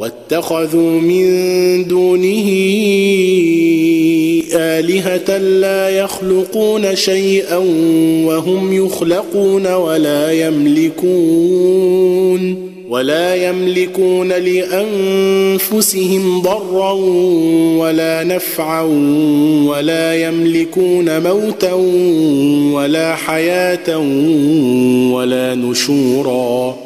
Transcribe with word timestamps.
واتخذوا 0.00 1.00
من 1.00 1.24
دونه 1.84 2.48
آلهة 4.54 5.38
لا 5.38 5.88
يخلقون 5.88 6.96
شيئا 6.96 7.56
وهم 8.26 8.86
يخلقون 8.86 9.66
ولا 9.66 10.32
يملكون 10.32 11.86
ولا 12.88 13.34
يملكون 13.34 14.28
لأنفسهم 14.28 16.02
ضرا 16.42 16.92
ولا 17.78 18.24
نفعا 18.24 18.82
ولا 19.66 20.14
يملكون 20.14 21.22
موتا 21.22 21.72
ولا 22.72 23.14
حياة 23.14 23.98
ولا 25.12 25.54
نشورا 25.54 26.85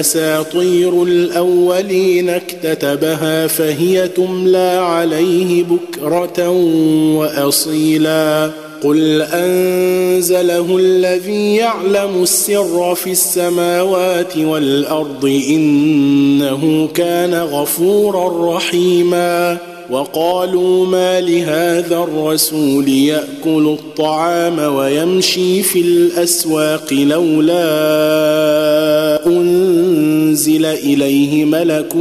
أساطير 0.00 1.02
الأولين 1.02 2.28
اكتتبها 2.28 3.46
فهي 3.46 4.08
تملى 4.08 4.80
عليه 4.82 5.64
بكرة 5.64 6.48
وأصيلا. 7.16 8.50
قل 8.82 9.22
أنزله 9.22 10.76
الذي 10.76 11.56
يعلم 11.56 12.22
السر 12.22 12.94
في 12.94 13.10
السماوات 13.10 14.36
والأرض 14.36 15.24
إنه 15.48 16.88
كان 16.94 17.34
غفورا 17.34 18.56
رحيما. 18.56 19.58
وقالوا 19.90 20.86
ما 20.86 21.20
لهذا 21.20 21.96
الرسول 21.96 22.88
يأكل 22.88 23.76
الطعام 23.78 24.58
ويمشي 24.58 25.62
في 25.62 25.80
الأسواق 25.80 26.92
لولا 26.92 27.60
إليه 30.72 31.44
ملك 31.44 31.92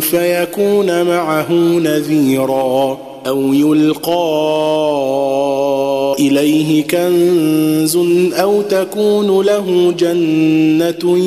فيكون 0.00 1.02
معه 1.02 1.52
نذيرا 1.78 2.98
أو 3.26 3.52
يلقى 3.52 4.20
إليه 6.18 6.82
كنز 6.86 7.96
أو 8.34 8.62
تكون 8.62 9.46
له 9.46 9.94
جنة 9.98 11.18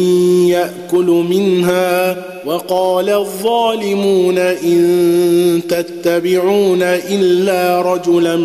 يأكل 0.50 1.06
منها 1.06 2.18
وقال 2.46 3.10
الظالمون 3.10 4.38
إن 4.38 5.62
تتبعون 5.70 6.82
إلا 6.84 7.82
رجلا 7.82 8.36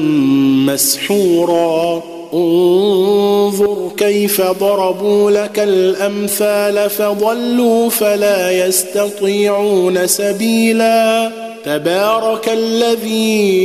مسحورا 0.66 2.02
انظر 2.34 3.91
كيف 3.97 4.41
ضربوا 4.41 5.31
لك 5.31 5.59
الأمثال 5.59 6.91
فضلوا 6.91 7.91
فلا 7.91 8.66
يستطيعون 8.66 10.06
سبيلا. 10.06 11.31
تبارك 11.65 12.49
الذي 12.49 13.59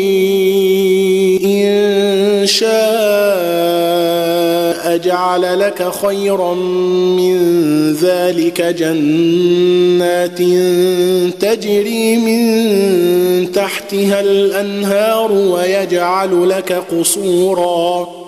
إن 1.45 2.47
شاء 2.47 2.73
جعل 4.97 5.59
لك 5.59 5.91
خيرا 6.05 6.53
من 6.53 7.37
ذلك 7.93 8.61
جنات 8.61 10.37
تجري 11.41 12.17
من 12.17 13.51
تحتها 13.51 14.21
الأنهار 14.21 15.31
ويجعل 15.31 16.49
لك 16.49 16.83
قصورا. 16.91 18.22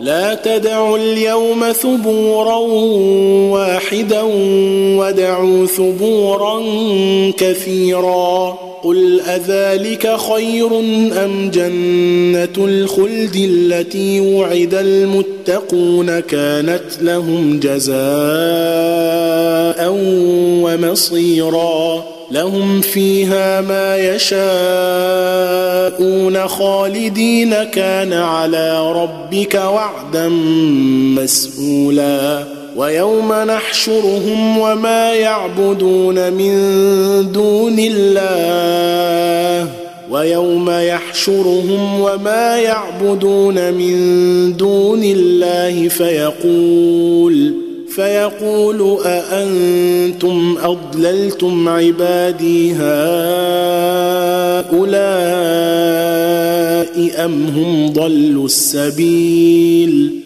لا 0.00 0.34
تدعوا 0.34 0.98
اليوم 0.98 1.72
ثبورا 1.72 2.56
واحدا 3.50 4.22
ودعوا 4.98 5.66
ثبورا 5.66 6.62
كثيرا 7.36 8.58
قل 8.82 9.20
أذلك 9.20 10.16
خير 10.16 10.78
أم 11.24 11.50
جنة 11.50 12.66
الخلد 12.66 13.36
التي 13.36 14.20
وعد 14.20 14.74
المتقون 14.74 16.20
كانت 16.20 17.02
لهم 17.02 17.60
جزاء 17.60 17.96
ومصيرا 20.62 22.15
لهم 22.30 22.80
فيها 22.80 23.60
ما 23.60 23.96
يشاءون 23.96 24.38
خالدين 26.48 27.54
كان 27.64 28.12
على 28.12 28.92
ربك 28.92 29.54
وعدا 29.54 30.28
مسئولا 31.18 32.44
ويوم 32.76 33.32
نحشرهم 33.32 34.58
وما 34.58 35.14
يعبدون 35.14 36.32
من 36.32 36.52
دون 37.32 37.76
الله. 37.78 39.68
ويوم 40.10 40.70
يحشرهم 40.70 42.00
وما 42.00 42.58
يعبدون 42.58 43.74
من 43.74 44.56
دون 44.56 45.04
الله 45.04 45.88
فيقول 45.88 47.65
فيقول 47.96 48.98
أأنتم 49.04 50.56
أضللتم 50.62 51.68
عبادي 51.68 52.72
هؤلاء 52.72 52.86
أم 57.24 57.46
هم 57.46 57.92
ضلوا 57.92 58.44
السبيل 58.46 60.25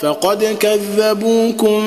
فقد 0.00 0.44
كذبوكم 0.44 1.82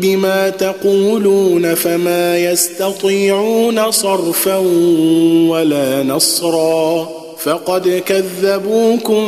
بما 0.00 0.48
تقولون 0.48 1.74
فما 1.74 2.38
يستطيعون 2.38 3.90
صرفا 3.90 4.56
ولا 5.48 6.02
نصرا. 6.02 7.08
فقد 7.38 8.02
كذبوكم 8.06 9.26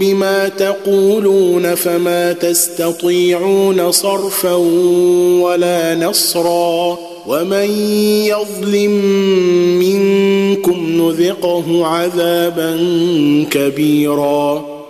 بما 0.00 0.48
تقولون 0.48 1.74
فما 1.74 2.32
تستطيعون 2.32 3.92
صرفا 3.92 4.54
ولا 5.40 5.94
نصرا. 5.94 6.98
ومن 7.26 7.70
يظلم 8.26 8.90
منكم 9.78 10.86
نذقه 10.88 11.86
عذابا 11.86 12.78
كبيرا. 13.50 14.71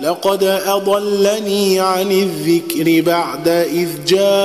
لقد 0.00 0.44
أضلني 0.66 1.80
عن 1.80 2.12
الذكر 2.12 3.02
بعد 3.06 3.48
إذ 3.48 3.88
جاءني 4.06 4.36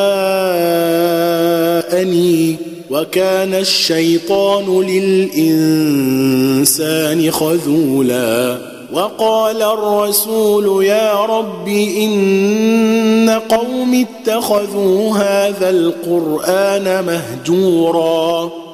وكان 2.92 3.54
الشيطان 3.54 4.82
للإنسان 5.42 6.12
خذولا 7.32 8.58
وقال 8.94 9.62
الرسول 9.62 10.86
يا 10.86 11.26
رب 11.26 11.68
إن 11.68 13.42
قوم 13.50 14.06
اتخذوا 14.06 15.18
هذا 15.18 15.70
القرآن 15.70 17.06
مهجورا 17.06 18.61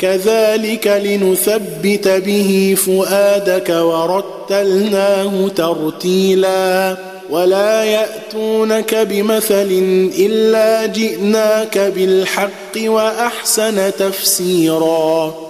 كذلك 0.00 0.86
لنثبت 0.86 2.08
به 2.08 2.76
فؤادك 2.86 3.68
ورتلناه 3.68 5.48
ترتيلا 5.48 6.96
ولا 7.30 7.84
يأتونك 7.84 8.94
بمثل 8.94 10.08
إلا 10.18 10.86
جئناك 10.86 11.78
بالحق 11.78 12.76
وأحسن 12.76 13.92
تفسيرا 13.98 15.49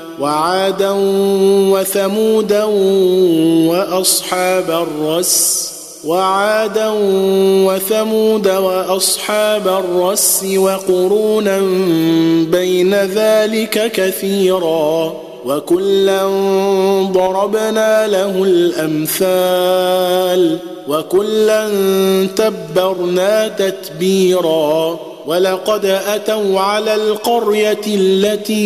وعادا 0.21 0.91
وثمودا 1.71 2.63
وأصحاب 3.69 4.69
الرس 4.69 5.71
وعادا 6.05 6.89
وثمود 7.65 8.47
وأصحاب 8.47 9.67
الرس 9.67 10.45
وقرونا 10.57 11.59
بين 12.51 12.93
ذلك 12.93 13.91
كثيرا 13.91 15.13
وكلا 15.45 16.25
ضربنا 17.11 18.07
له 18.07 18.43
الأمثال 18.43 19.91
وكلا 20.87 21.69
تبرنا 22.35 23.47
تتبيرا 23.47 24.99
ولقد 25.25 25.85
أتوا 25.85 26.59
على 26.59 26.95
القرية 26.95 27.81
التي 27.87 28.61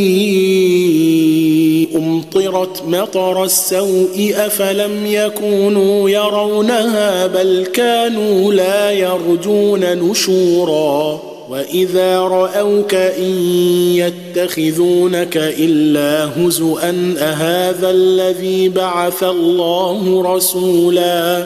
أمطرت 1.95 2.83
مطر 2.87 3.43
السوء 3.43 4.33
أفلم 4.35 5.05
يكونوا 5.05 6.09
يرونها 6.09 7.27
بل 7.27 7.67
كانوا 7.73 8.53
لا 8.53 8.91
يرجون 8.91 9.83
نشورا 9.83 11.21
وإذا 11.49 12.19
رأوك 12.19 12.93
إن 12.95 13.31
يتخذونك 13.95 15.37
إلا 15.37 16.29
هزوا 16.37 16.79
أهذا 17.19 17.89
الذي 17.89 18.69
بعث 18.69 19.23
الله 19.23 20.23
رسولا 20.35 21.45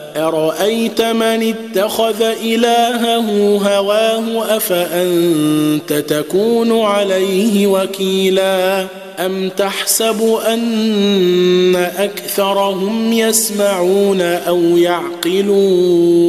أرأيت 0.17 1.01
من 1.01 1.53
اتخذ 1.53 2.21
إلهه 2.21 3.57
هواه 3.57 4.57
أفأنت 4.57 5.93
تكون 5.93 6.79
عليه 6.79 7.67
وكيلا؟ 7.67 8.87
أم 9.19 9.49
تحسب 9.49 10.37
أن 10.47 11.75
أكثرهم 11.75 13.13
يسمعون 13.13 14.21
أو 14.21 14.77
يعقلون؟ 14.77 16.21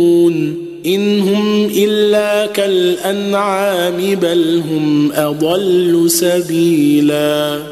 إن 0.86 1.20
هم 1.20 1.70
إلا 1.76 2.46
كالأنعام 2.46 4.14
بل 4.14 4.62
هم 4.70 5.12
أضل 5.12 6.10
سبيلا. 6.10 7.71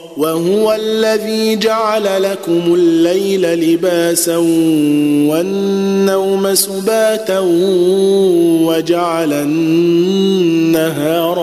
وهو 0.21 0.73
الذي 0.73 1.55
جعل 1.55 2.23
لكم 2.23 2.73
الليل 2.75 3.41
لباسا 3.41 4.37
والنوم 5.27 6.55
سباتا 6.55 7.39
وجعل 8.65 9.33
النهار 9.33 10.31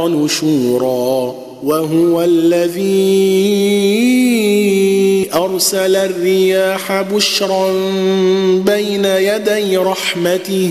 نشورا 0.08 1.34
وهو 1.64 2.22
الذي 2.22 2.78
أرسل 5.34 5.96
الرياح 5.96 7.02
بشرا 7.02 7.72
بين 8.66 9.04
يدي 9.04 9.76
رحمته 9.76 10.70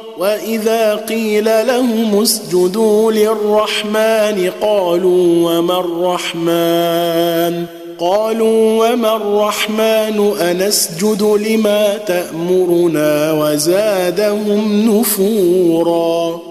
وإذا 0.17 0.95
قيل 0.95 1.45
لهم 1.67 2.21
اسجدوا 2.21 3.11
للرحمن 3.11 4.51
قالوا 4.61 5.49
وما 5.49 5.79
الرحمن؟ 5.79 7.65
قالوا 7.99 8.89
وما 8.89 9.15
الرحمن؟ 9.15 10.33
أنسجد 10.41 11.23
لما 11.23 11.97
تأمرنا 11.97 13.31
وزادهم 13.31 14.89
نفورا. 14.89 16.50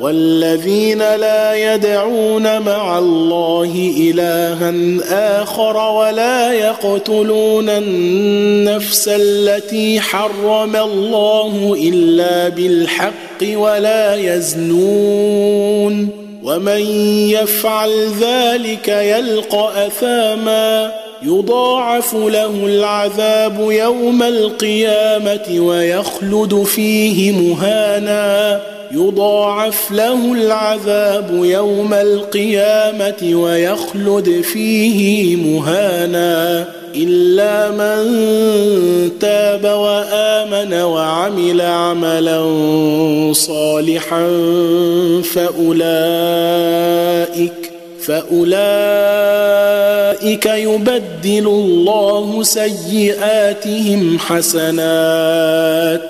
والذين 0.00 0.98
لا 0.98 1.74
يدعون 1.74 2.62
مع 2.62 2.98
الله 2.98 3.92
إلها 3.96 4.72
آخر 5.42 5.76
ولا 5.76 6.52
يقتلون 6.52 7.68
النفس 7.68 9.08
التي 9.08 10.00
حرم 10.00 10.76
الله 10.76 11.76
إلا 11.82 12.48
بالحق 12.48 13.42
ولا 13.42 14.14
يزنون 14.14 16.08
ومن 16.42 16.80
يفعل 17.30 18.08
ذلك 18.20 18.88
يلقى 18.88 19.86
أثاما 19.86 20.92
يضاعف 21.22 22.14
له 22.14 22.66
العذاب 22.66 23.70
يوم 23.70 24.22
القيامة 24.22 25.46
ويخلد 25.58 26.62
فيه 26.62 27.32
مهانا 27.32 28.60
يضاعف 28.92 29.90
له 29.90 30.32
العذاب 30.32 31.44
يوم 31.44 31.94
القيامة 31.94 33.30
ويخلد 33.34 34.40
فيه 34.40 35.36
مهانا 35.36 36.64
إلا 36.94 37.70
من 37.70 38.10
تاب 39.20 39.64
وآمن 39.64 40.74
وعمل 40.74 41.60
عملا 41.60 42.42
صالحا 43.32 44.28
فأولئك 45.34 46.70
فأولئك 48.06 48.46
يبدل 50.46 51.46
الله 51.46 52.42
سيئاتهم 52.42 54.18
حسنات 54.18 56.09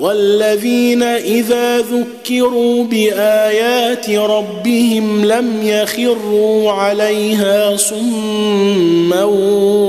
والذين 0.00 1.02
إذا 1.02 1.78
ذكروا 1.78 2.84
بآيات 2.84 4.10
ربهم 4.10 5.24
لم 5.24 5.60
يخروا 5.62 6.72
عليها 6.72 7.76
صما 7.76 9.24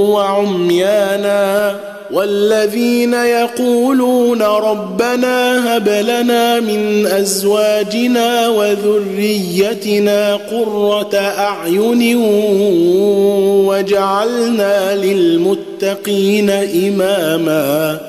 وعميانا 0.09 1.75
والذين 2.11 3.13
يقولون 3.13 4.41
ربنا 4.41 5.67
هب 5.77 5.89
لنا 5.89 6.59
من 6.59 7.07
أزواجنا 7.07 8.47
وذريتنا 8.47 10.35
قرة 10.35 11.15
أعين 11.17 12.15
وجعلنا 13.67 14.95
للمتقين 14.95 16.49
إماما 16.49 18.08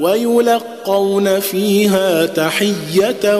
ويلقون 0.00 1.40
فيها 1.40 2.26
تحية 2.26 3.38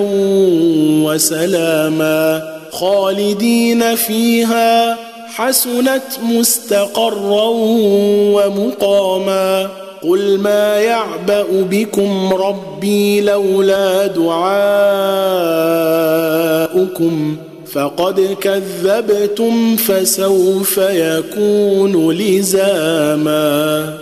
وسلاما 1.05 2.43
خالدين 2.73 3.95
فيها 3.97 4.97
حسنت 5.35 6.03
مستقرا 6.23 7.49
ومقاما 8.35 9.69
قل 10.03 10.39
ما 10.39 10.77
يعبأ 10.77 11.47
بكم 11.51 12.35
ربي 12.35 13.21
لولا 13.21 14.07
دعاؤكم 14.07 14.39
فقد 17.73 18.37
كذبتم 18.41 19.77
فسوف 19.77 20.79
يكون 20.79 22.13
لزاما 22.13 23.95